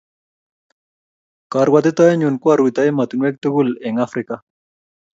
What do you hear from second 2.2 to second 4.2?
ko aruto emotinweek tugul eng